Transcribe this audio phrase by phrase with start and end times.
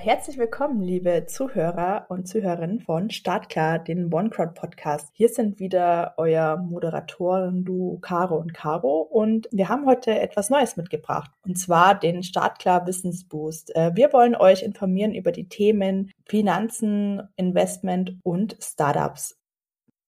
[0.00, 5.10] Herzlich willkommen, liebe Zuhörer und Zuhörerinnen von Startklar, den OneCrowd Podcast.
[5.12, 9.00] Hier sind wieder euer Moderatoren, du, Caro und Caro.
[9.00, 11.30] Und wir haben heute etwas Neues mitgebracht.
[11.46, 13.74] Und zwar den Startklar Wissensboost.
[13.76, 19.36] Äh, wir wollen euch informieren über die Themen Finanzen, Investment und Startups.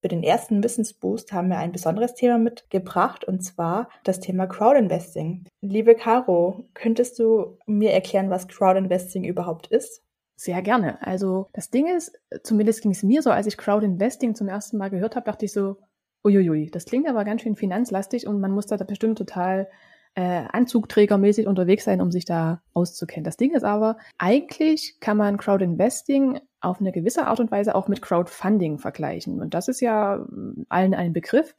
[0.06, 5.48] Für den ersten Wissensboost haben wir ein besonderes Thema mitgebracht und zwar das Thema Crowdinvesting.
[5.62, 10.04] Liebe Caro, könntest du mir erklären, was Crowdinvesting überhaupt ist?
[10.36, 11.04] Sehr gerne.
[11.04, 14.90] Also das Ding ist, zumindest ging es mir so, als ich Crowdinvesting zum ersten Mal
[14.90, 15.78] gehört habe, dachte ich so,
[16.24, 19.66] uiuiui, das klingt aber ganz schön finanzlastig und man muss da bestimmt total
[20.14, 23.24] äh, Anzugträgermäßig unterwegs sein, um sich da auszukennen.
[23.24, 27.88] Das Ding ist aber, eigentlich kann man Crowdinvesting auf eine gewisse Art und Weise auch
[27.88, 29.40] mit Crowdfunding vergleichen.
[29.40, 31.54] Und das ist ja mm, allen ein Begriff.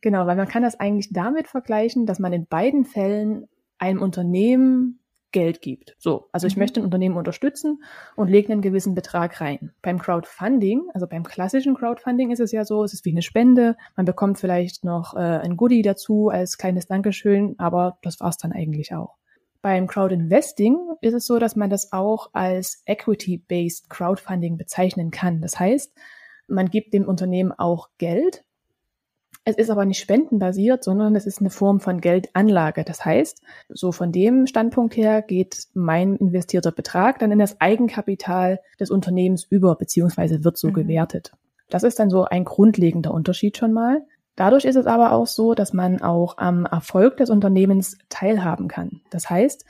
[0.00, 5.00] Genau, weil man kann das eigentlich damit vergleichen, dass man in beiden Fällen einem Unternehmen
[5.32, 5.94] Geld gibt.
[5.98, 6.60] So, also ich mhm.
[6.60, 7.82] möchte ein Unternehmen unterstützen
[8.16, 9.72] und lege einen gewissen Betrag rein.
[9.82, 13.76] Beim Crowdfunding, also beim klassischen Crowdfunding ist es ja so, es ist wie eine Spende,
[13.96, 18.52] man bekommt vielleicht noch äh, ein Goodie dazu als kleines Dankeschön, aber das war's dann
[18.52, 19.16] eigentlich auch.
[19.60, 25.40] Beim Crowdinvesting ist es so, dass man das auch als Equity-Based Crowdfunding bezeichnen kann.
[25.40, 25.92] Das heißt,
[26.46, 28.44] man gibt dem Unternehmen auch Geld,
[29.48, 32.84] es ist aber nicht spendenbasiert, sondern es ist eine Form von Geldanlage.
[32.84, 38.60] Das heißt, so von dem Standpunkt her geht mein investierter Betrag dann in das Eigenkapital
[38.78, 40.74] des Unternehmens über, beziehungsweise wird so mhm.
[40.74, 41.32] gewertet.
[41.70, 44.02] Das ist dann so ein grundlegender Unterschied schon mal.
[44.38, 49.00] Dadurch ist es aber auch so, dass man auch am Erfolg des Unternehmens teilhaben kann.
[49.10, 49.64] Das heißt,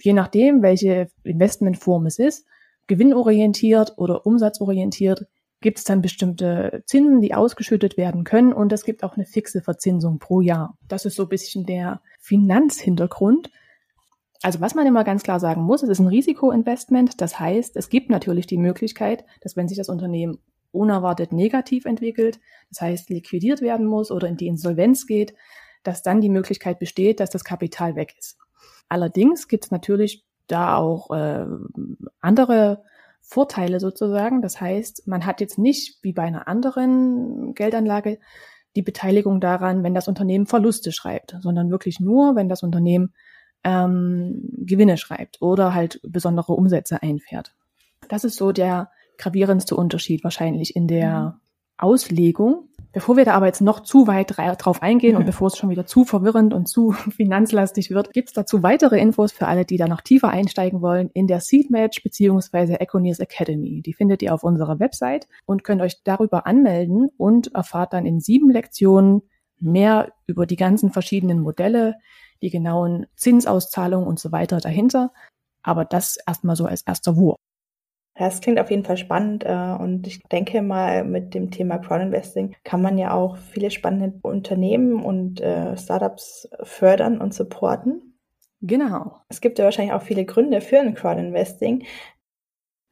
[0.00, 2.46] je nachdem, welche Investmentform es ist,
[2.86, 5.26] gewinnorientiert oder umsatzorientiert,
[5.60, 9.62] gibt es dann bestimmte Zinsen, die ausgeschüttet werden können und es gibt auch eine fixe
[9.62, 10.78] Verzinsung pro Jahr.
[10.86, 13.50] Das ist so ein bisschen der Finanzhintergrund.
[14.42, 17.20] Also was man immer ganz klar sagen muss, es ist ein Risikoinvestment.
[17.20, 20.38] Das heißt, es gibt natürlich die Möglichkeit, dass wenn sich das Unternehmen
[20.72, 22.40] unerwartet negativ entwickelt,
[22.70, 25.34] das heißt liquidiert werden muss oder in die Insolvenz geht,
[25.82, 28.38] dass dann die Möglichkeit besteht, dass das Kapital weg ist.
[28.88, 31.46] Allerdings gibt es natürlich da auch äh,
[32.20, 32.84] andere
[33.20, 34.42] Vorteile sozusagen.
[34.42, 38.18] Das heißt, man hat jetzt nicht wie bei einer anderen Geldanlage
[38.76, 43.14] die Beteiligung daran, wenn das Unternehmen Verluste schreibt, sondern wirklich nur, wenn das Unternehmen
[43.64, 47.54] ähm, Gewinne schreibt oder halt besondere Umsätze einfährt.
[48.08, 48.90] Das ist so der
[49.22, 51.40] gravierendste Unterschied wahrscheinlich in der mhm.
[51.78, 55.70] Auslegung Bevor wir da aber jetzt noch zu weit drauf eingehen und bevor es schon
[55.70, 59.78] wieder zu verwirrend und zu finanzlastig wird, gibt es dazu weitere Infos für alle, die
[59.78, 62.74] da noch tiefer einsteigen wollen in der Seedmatch bzw.
[62.74, 63.80] Econiers Academy.
[63.80, 68.20] Die findet ihr auf unserer Website und könnt euch darüber anmelden und erfahrt dann in
[68.20, 69.22] sieben Lektionen
[69.58, 71.94] mehr über die ganzen verschiedenen Modelle,
[72.42, 75.12] die genauen Zinsauszahlungen und so weiter dahinter.
[75.62, 77.38] Aber das erstmal so als erster Wurf.
[78.18, 81.78] Ja, es klingt auf jeden Fall spannend äh, und ich denke mal, mit dem Thema
[81.78, 88.18] Crowdinvesting kann man ja auch viele spannende Unternehmen und äh, Startups fördern und supporten.
[88.60, 89.16] Genau.
[89.28, 91.84] Es gibt ja wahrscheinlich auch viele Gründe für ein Crowdinvesting.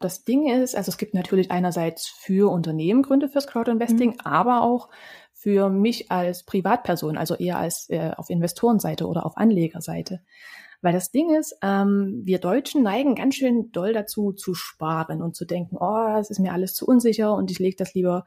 [0.00, 4.20] Das Ding ist, also es gibt natürlich einerseits für Unternehmen Gründe fürs Crowdinvesting, mhm.
[4.24, 4.88] aber auch
[5.34, 10.20] für mich als Privatperson, also eher als äh, auf Investorenseite oder auf Anlegerseite.
[10.82, 15.36] Weil das Ding ist, ähm, wir Deutschen neigen ganz schön doll dazu zu sparen und
[15.36, 18.24] zu denken, oh, es ist mir alles zu unsicher und ich lege das lieber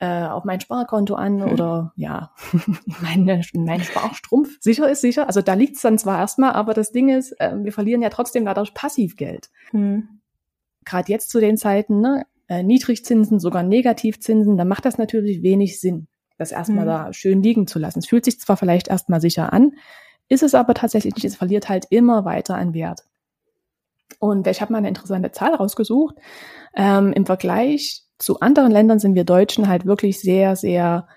[0.00, 1.52] äh, auf mein Sparkonto an hm.
[1.52, 2.32] oder ja,
[3.02, 4.58] mein, mein Sparstrumpf.
[4.60, 5.28] Sicher ist sicher.
[5.28, 8.10] Also da liegt es dann zwar erstmal, aber das Ding ist, äh, wir verlieren ja
[8.10, 9.50] trotzdem dadurch Passivgeld.
[9.70, 10.20] Hm.
[10.84, 15.80] Gerade jetzt zu den Zeiten, ne, äh, Niedrigzinsen, sogar Negativzinsen, da macht das natürlich wenig
[15.80, 16.08] Sinn,
[16.38, 16.86] das erstmal hm.
[16.86, 18.00] da schön liegen zu lassen.
[18.00, 19.72] Es fühlt sich zwar vielleicht erstmal sicher an,
[20.28, 21.24] ist es aber tatsächlich nicht.
[21.24, 23.04] Es verliert halt immer weiter an Wert.
[24.18, 26.16] Und ich habe mal eine interessante Zahl rausgesucht.
[26.74, 31.08] Ähm, Im Vergleich zu anderen Ländern sind wir Deutschen halt wirklich sehr, sehr,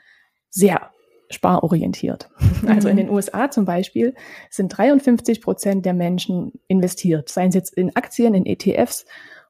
[0.49, 0.91] sehr
[1.29, 2.29] sparorientiert.
[2.39, 2.47] Mhm.
[2.67, 4.13] Also in den USA zum Beispiel
[4.49, 9.05] sind 53 Prozent der Menschen investiert, seien es jetzt in Aktien, in ETFs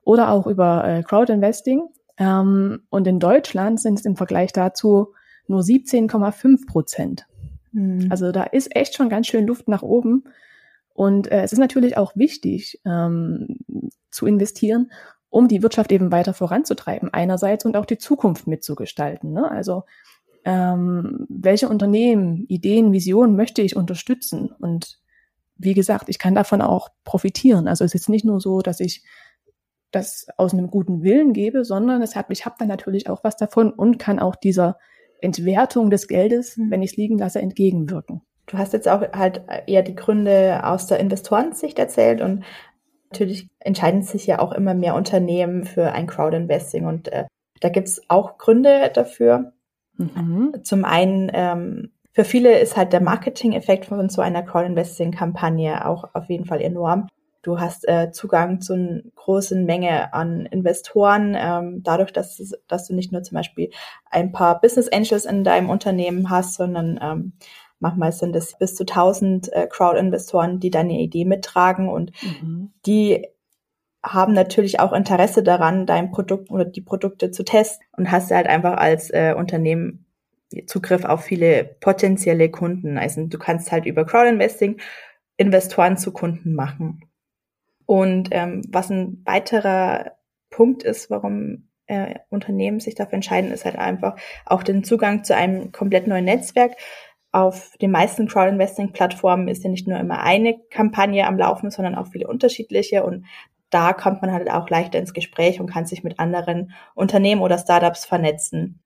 [0.07, 1.81] oder auch über äh, Crowdinvesting.
[2.17, 5.13] Ähm, und in Deutschland sind es im Vergleich dazu
[5.47, 7.27] nur 17,5 Prozent.
[7.73, 8.07] Mhm.
[8.09, 10.23] Also da ist echt schon ganz schön Luft nach oben.
[10.93, 13.57] Und äh, es ist natürlich auch wichtig ähm,
[14.09, 14.93] zu investieren,
[15.29, 19.33] um die Wirtschaft eben weiter voranzutreiben, einerseits und auch die Zukunft mitzugestalten.
[19.33, 19.51] Ne?
[19.51, 19.83] Also
[20.45, 24.53] ähm, welche Unternehmen, Ideen, Visionen möchte ich unterstützen?
[24.57, 24.99] Und
[25.57, 27.67] wie gesagt, ich kann davon auch profitieren.
[27.67, 29.03] Also es ist jetzt nicht nur so, dass ich
[29.91, 33.37] das aus einem guten Willen gebe, sondern es hat, ich habe dann natürlich auch was
[33.37, 34.77] davon und kann auch dieser
[35.21, 36.71] Entwertung des Geldes, mhm.
[36.71, 38.21] wenn ich es liegen lasse, entgegenwirken.
[38.45, 42.43] Du hast jetzt auch halt eher die Gründe aus der Investorensicht erzählt und
[43.11, 47.25] Natürlich entscheiden sich ja auch immer mehr Unternehmen für ein Crowdinvesting und äh,
[47.61, 49.53] da gibt's auch Gründe dafür.
[49.97, 50.59] Mhm.
[50.63, 56.29] Zum einen, ähm, für viele ist halt der Marketing-Effekt von so einer Crowdinvesting-Kampagne auch auf
[56.29, 57.07] jeden Fall enorm.
[57.47, 62.93] Du hast äh, Zugang zu einer großen Menge an Investoren, ähm, dadurch, dass, dass du
[62.93, 63.69] nicht nur zum Beispiel
[64.11, 67.33] ein paar Business Angels in deinem Unternehmen hast, sondern ähm,
[67.79, 72.73] manchmal sind es bis zu 1000 äh, Crowd-Investoren, die deine Idee mittragen und mhm.
[72.85, 73.25] die
[74.03, 78.47] haben natürlich auch Interesse daran, dein Produkt oder die Produkte zu testen und hast halt
[78.47, 80.05] einfach als äh, Unternehmen
[80.65, 82.97] Zugriff auf viele potenzielle Kunden.
[82.97, 84.81] Also du kannst halt über Crowdinvesting
[85.37, 87.07] Investoren zu Kunden machen.
[87.87, 90.11] Und ähm, was ein weiterer
[90.51, 95.35] Punkt ist, warum äh, Unternehmen sich dafür entscheiden, ist halt einfach auch den Zugang zu
[95.35, 96.73] einem komplett neuen Netzwerk.
[97.31, 102.07] Auf den meisten Crowdinvesting-Plattformen ist ja nicht nur immer eine Kampagne am Laufen, sondern auch
[102.07, 103.05] viele unterschiedliche.
[103.05, 103.25] Und
[103.69, 107.57] da kommt man halt auch leichter ins Gespräch und kann sich mit anderen Unternehmen oder
[107.57, 108.81] Startups vernetzen.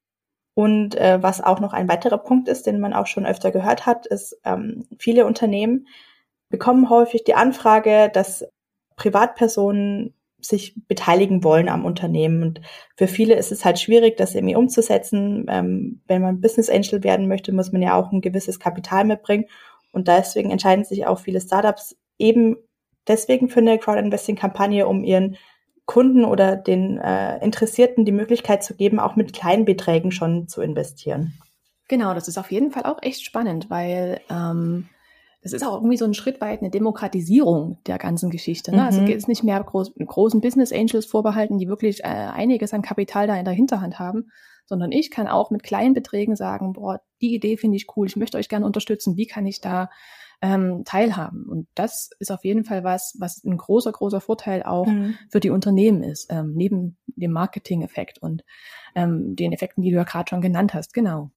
[0.53, 3.88] Und äh, was auch noch ein weiterer Punkt ist, den man auch schon öfter gehört
[3.88, 5.88] hat, ist, ähm, viele Unternehmen
[6.50, 8.45] bekommen häufig die Anfrage, dass
[8.95, 12.43] Privatpersonen sich beteiligen wollen am Unternehmen.
[12.43, 12.61] Und
[12.95, 15.45] für viele ist es halt schwierig, das irgendwie umzusetzen.
[15.49, 19.45] Ähm, wenn man Business Angel werden möchte, muss man ja auch ein gewisses Kapital mitbringen.
[19.91, 22.57] Und deswegen entscheiden sich auch viele Startups eben
[23.07, 25.38] deswegen für eine Crowdinvesting-Kampagne, um ihren
[25.85, 30.61] Kunden oder den äh, Interessierten die Möglichkeit zu geben, auch mit kleinen Beträgen schon zu
[30.61, 31.33] investieren.
[31.88, 34.88] Genau, das ist auf jeden Fall auch echt spannend, weil ähm,
[35.41, 38.71] das ist auch irgendwie so ein Schritt weit eine Demokratisierung der ganzen Geschichte.
[38.71, 38.85] Ne?
[38.85, 39.01] Also mhm.
[39.01, 42.83] Also geht es nicht mehr groß, großen Business Angels vorbehalten, die wirklich äh, einiges an
[42.83, 44.31] Kapital da in der Hinterhand haben,
[44.65, 48.15] sondern ich kann auch mit kleinen Beträgen sagen, boah, die Idee finde ich cool, ich
[48.15, 49.89] möchte euch gerne unterstützen, wie kann ich da
[50.41, 51.45] ähm, teilhaben.
[51.47, 55.15] Und das ist auf jeden Fall was, was ein großer, großer Vorteil auch mhm.
[55.29, 58.43] für die Unternehmen ist, ähm, neben dem Marketing-Effekt und
[58.95, 60.93] ähm, den Effekten, die du ja gerade schon genannt hast.
[60.93, 61.31] Genau.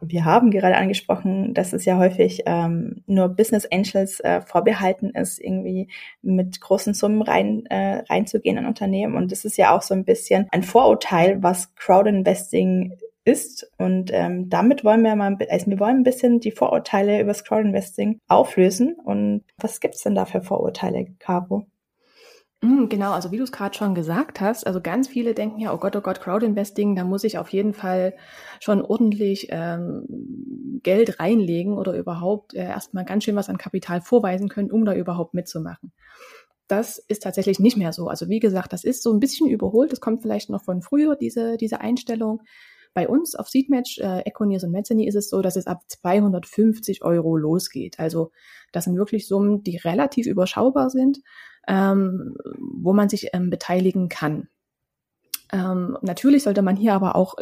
[0.00, 5.40] Wir haben gerade angesprochen, dass es ja häufig ähm, nur Business Angels äh, vorbehalten ist,
[5.40, 5.88] irgendwie
[6.22, 9.16] mit großen Summen rein äh, reinzugehen in Unternehmen.
[9.16, 13.70] Und das ist ja auch so ein bisschen ein Vorurteil, was Crowdinvesting ist.
[13.76, 17.44] Und ähm, damit wollen wir mal, also wir wollen ein bisschen die Vorurteile über das
[17.44, 18.94] Crowdinvesting auflösen.
[19.04, 21.66] Und was gibt's denn da für Vorurteile, Caro?
[22.60, 25.72] Mm, genau, also wie du es gerade schon gesagt hast, also ganz viele denken ja,
[25.72, 28.14] oh Gott, oh Gott, Crowdinvesting, da muss ich auf jeden Fall
[28.58, 34.48] schon ordentlich ähm, Geld reinlegen oder überhaupt äh, erstmal ganz schön was an Kapital vorweisen
[34.48, 35.92] können, um da überhaupt mitzumachen.
[36.66, 38.08] Das ist tatsächlich nicht mehr so.
[38.08, 39.92] Also wie gesagt, das ist so ein bisschen überholt.
[39.92, 42.42] Das kommt vielleicht noch von früher, diese, diese Einstellung.
[42.92, 47.04] Bei uns auf Seedmatch, äh, Econiers und Mezzany ist es so, dass es ab 250
[47.04, 47.98] Euro losgeht.
[47.98, 48.32] Also
[48.72, 51.20] das sind wirklich Summen, die relativ überschaubar sind,
[51.68, 54.48] ähm, wo man sich ähm, beteiligen kann.
[55.52, 57.36] Ähm, natürlich sollte man hier aber auch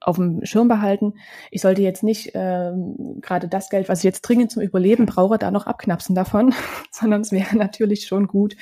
[0.00, 1.14] auf dem Schirm behalten.
[1.50, 5.36] Ich sollte jetzt nicht ähm, gerade das Geld, was ich jetzt dringend zum Überleben brauche,
[5.36, 6.54] da noch abknapsen davon,
[6.90, 8.56] sondern es wäre natürlich schon gut,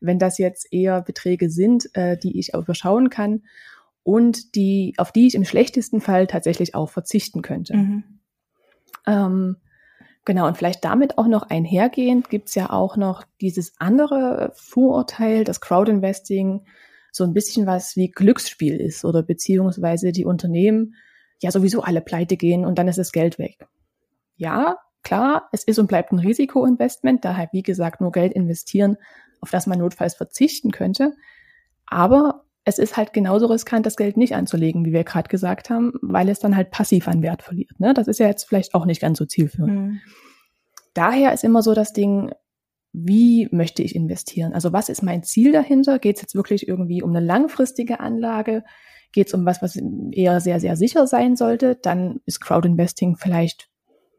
[0.00, 3.42] wenn das jetzt eher Beträge sind, äh, die ich überschauen kann
[4.02, 7.76] und die, auf die ich im schlechtesten Fall tatsächlich auch verzichten könnte.
[7.76, 8.04] Mhm.
[9.06, 9.56] Ähm,
[10.26, 15.62] genau, und vielleicht damit auch noch einhergehend gibt's ja auch noch dieses andere Vorurteil, dass
[15.62, 16.66] Crowdinvesting
[17.10, 20.94] so ein bisschen was wie Glücksspiel ist oder beziehungsweise die Unternehmen
[21.40, 23.66] ja sowieso alle pleite gehen und dann ist das Geld weg.
[24.36, 28.98] Ja, klar, es ist und bleibt ein Risikoinvestment, daher wie gesagt nur Geld investieren,
[29.40, 31.14] auf das man notfalls verzichten könnte.
[31.86, 35.92] Aber es ist halt genauso riskant, das Geld nicht anzulegen, wie wir gerade gesagt haben,
[36.02, 37.78] weil es dann halt passiv an Wert verliert.
[37.78, 37.94] Ne?
[37.94, 39.74] Das ist ja jetzt vielleicht auch nicht ganz so zielführend.
[39.74, 40.00] Mhm.
[40.92, 42.32] Daher ist immer so das Ding,
[42.92, 44.52] wie möchte ich investieren?
[44.52, 46.00] Also was ist mein Ziel dahinter?
[46.00, 48.64] Geht es jetzt wirklich irgendwie um eine langfristige Anlage?
[49.12, 49.78] Geht es um was, was
[50.10, 51.76] eher sehr, sehr sicher sein sollte?
[51.76, 53.68] Dann ist Crowdinvesting vielleicht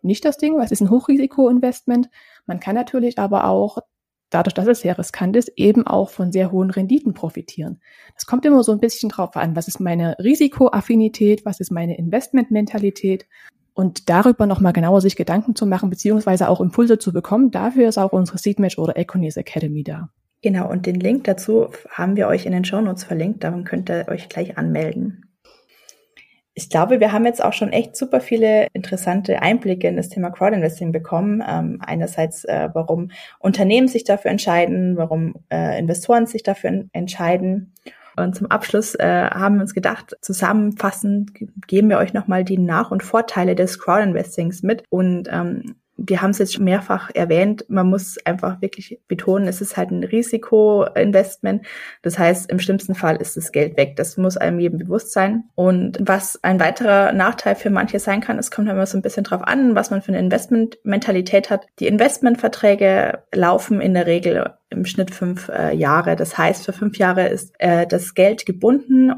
[0.04, 2.10] nicht das Ding, weil es ist ein Hochrisikoinvestment.
[2.46, 3.80] Man kann natürlich aber auch
[4.30, 7.80] dadurch, dass es sehr riskant ist, eben auch von sehr hohen Renditen profitieren.
[8.16, 11.98] Das kommt immer so ein bisschen drauf an, was ist meine Risikoaffinität, was ist meine
[11.98, 13.26] Investmentmentalität
[13.74, 17.52] und darüber nochmal genauer sich Gedanken zu machen, beziehungsweise auch Impulse zu bekommen.
[17.52, 20.10] Dafür ist auch unsere Seedmatch oder Econies Academy da.
[20.42, 23.90] Genau, und den Link dazu haben wir euch in den Show Notes verlinkt, darum könnt
[23.90, 25.27] ihr euch gleich anmelden
[26.58, 30.32] ich glaube, wir haben jetzt auch schon echt super viele interessante Einblicke in das Thema
[30.32, 31.44] Crowdinvesting bekommen.
[31.48, 37.76] Ähm, einerseits, äh, warum Unternehmen sich dafür entscheiden, warum äh, Investoren sich dafür entscheiden.
[38.16, 41.30] Und zum Abschluss äh, haben wir uns gedacht, zusammenfassend
[41.68, 46.30] geben wir euch nochmal die Nach- und Vorteile des Crowdinvestings mit und ähm, wir haben
[46.30, 51.66] es jetzt mehrfach erwähnt, man muss einfach wirklich betonen, es ist halt ein Risikoinvestment.
[52.04, 53.96] Das heißt, im schlimmsten Fall ist das Geld weg.
[53.96, 55.46] Das muss einem jedem bewusst sein.
[55.56, 59.24] Und was ein weiterer Nachteil für manche sein kann, es kommt immer so ein bisschen
[59.24, 61.66] drauf an, was man für eine Investmentmentalität hat.
[61.80, 66.16] Die Investmentverträge laufen in der Regel im Schnitt fünf äh, Jahre.
[66.16, 69.14] Das heißt, für fünf Jahre ist äh, das Geld gebunden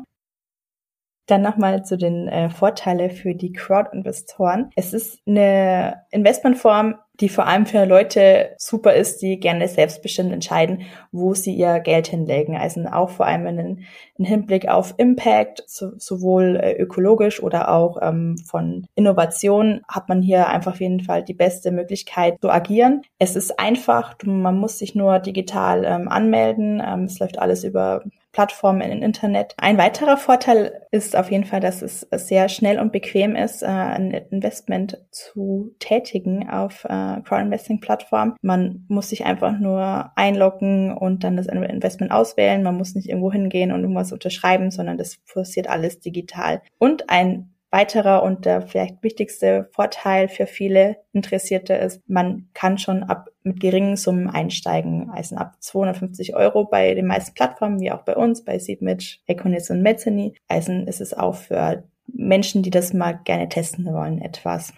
[1.30, 4.70] dann nochmal zu den äh, Vorteile für die Crowd-Investoren.
[4.76, 10.84] Es ist eine Investmentform, die vor allem für Leute super ist, die gerne selbstbestimmt entscheiden,
[11.12, 12.56] wo sie ihr Geld hinlegen.
[12.56, 13.86] Also auch vor allem in,
[14.18, 20.22] in Hinblick auf Impact, so, sowohl äh, ökologisch oder auch ähm, von Innovation, hat man
[20.22, 23.02] hier einfach auf jeden Fall die beste Möglichkeit zu agieren.
[23.18, 26.82] Es ist einfach, man muss sich nur digital ähm, anmelden.
[26.86, 29.54] Ähm, es läuft alles über Plattformen im Internet.
[29.58, 33.68] Ein weiterer Vorteil ist auf jeden Fall, dass es sehr schnell und bequem ist, äh,
[33.68, 38.36] ein Investment zu tätigen auf äh, Crowd-Investing-Plattformen.
[38.42, 42.64] Man muss sich einfach nur einloggen und dann das Investment auswählen.
[42.64, 46.62] Man muss nicht irgendwo hingehen und irgendwas unterschreiben, sondern das passiert alles digital.
[46.78, 53.04] Und ein weiterer und der vielleicht wichtigste Vorteil für viele Interessierte ist, man kann schon
[53.04, 58.04] ab mit geringen Summen einsteigen, also ab 250 Euro bei den meisten Plattformen, wie auch
[58.04, 60.36] bei uns, bei Seedmitch, Econis und Mezzany.
[60.48, 64.74] Also ist es auch für Menschen, die das mal gerne testen wollen, etwas.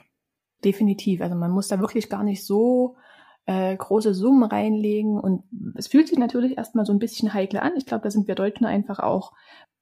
[0.64, 1.22] Definitiv.
[1.22, 2.98] Also man muss da wirklich gar nicht so
[3.46, 5.44] äh, große Summen reinlegen und
[5.76, 7.74] es fühlt sich natürlich erstmal so ein bisschen heikel an.
[7.76, 9.34] Ich glaube, da sind wir Deutschen einfach auch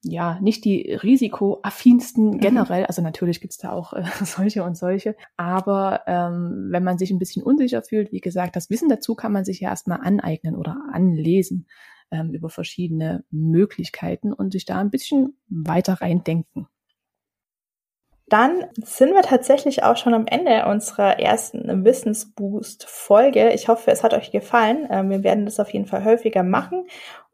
[0.04, 2.40] ja, nicht die risikoaffinsten mhm.
[2.40, 2.82] generell.
[2.82, 2.86] Mhm.
[2.88, 5.16] Also natürlich gibt's da auch äh, solche und solche.
[5.36, 9.34] Aber ähm, wenn man sich ein bisschen unsicher fühlt, wie gesagt, das Wissen dazu kann
[9.34, 11.68] man sich ja erstmal aneignen oder anlesen
[12.12, 16.68] ähm, über verschiedene Möglichkeiten und sich da ein bisschen weiter reindenken.
[18.30, 23.52] Dann sind wir tatsächlich auch schon am Ende unserer ersten Wissensboost-Folge.
[23.54, 24.88] Ich hoffe, es hat euch gefallen.
[24.90, 26.86] Ähm, wir werden das auf jeden Fall häufiger machen.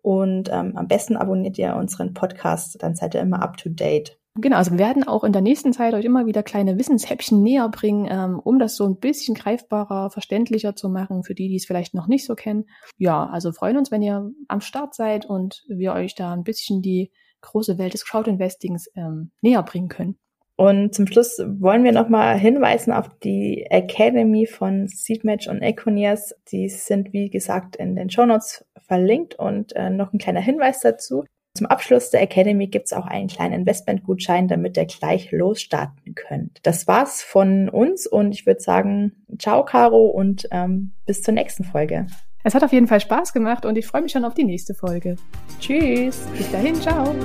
[0.02, 4.20] Und ähm, am besten abonniert ihr unseren Podcast, dann seid ihr immer up to date.
[4.38, 7.70] Genau, also wir werden auch in der nächsten Zeit euch immer wieder kleine Wissenshäppchen näher
[7.70, 11.66] bringen, ähm, um das so ein bisschen greifbarer, verständlicher zu machen, für die, die es
[11.66, 12.66] vielleicht noch nicht so kennen.
[12.98, 16.82] Ja, also freuen uns, wenn ihr am Start seid und wir euch da ein bisschen
[16.82, 17.12] die
[17.42, 20.18] große Welt des Crowdinvestings ähm, näher bringen können.
[20.58, 26.34] Und zum Schluss wollen wir nochmal hinweisen auf die Academy von Seedmatch und Econias.
[26.52, 30.80] Die sind, wie gesagt, in den Show Notes verlinkt und äh, noch ein kleiner Hinweis
[30.80, 31.26] dazu.
[31.56, 36.60] Zum Abschluss der Academy gibt's auch einen kleinen Investmentgutschein, damit ihr gleich losstarten könnt.
[36.64, 41.64] Das war's von uns und ich würde sagen, ciao Caro und ähm, bis zur nächsten
[41.64, 42.08] Folge.
[42.44, 44.74] Es hat auf jeden Fall Spaß gemacht und ich freue mich schon auf die nächste
[44.74, 45.16] Folge.
[45.60, 47.16] Tschüss, bis dahin, ciao.